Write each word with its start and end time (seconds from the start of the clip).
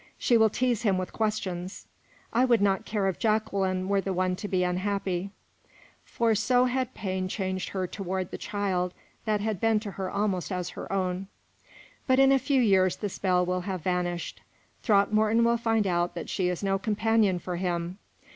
She 0.17 0.35
will 0.35 0.49
tease 0.49 0.81
him 0.81 0.97
with 0.97 1.13
questions. 1.13 1.85
I 2.33 2.43
would 2.43 2.59
not 2.59 2.85
care 2.87 3.07
if 3.07 3.19
Jacqueline 3.19 3.87
were 3.87 4.01
the 4.01 4.13
one 4.13 4.35
to 4.37 4.47
be 4.47 4.63
unhappy" 4.63 5.29
for 6.03 6.33
so 6.33 6.65
had 6.65 6.95
pain 6.95 7.27
changed 7.27 7.69
her 7.69 7.85
toward 7.85 8.31
the 8.31 8.37
child 8.39 8.95
that 9.25 9.41
had 9.41 9.59
been 9.61 9.79
to 9.81 9.91
her 9.91 10.09
almost 10.09 10.51
as 10.51 10.69
her 10.69 10.91
own 10.91 11.27
"but 12.07 12.17
in 12.17 12.31
a 12.31 12.39
few 12.39 12.63
years 12.63 12.95
the 12.95 13.09
spell 13.09 13.45
will 13.45 13.61
have 13.61 13.83
vanished. 13.83 14.41
Throckmorton 14.81 15.43
will 15.43 15.57
find 15.57 15.85
out 15.85 16.15
that 16.15 16.29
she 16.29 16.49
is 16.49 16.63
no 16.63 16.79
companion 16.79 17.37
for 17.37 17.57
him. 17.57 17.99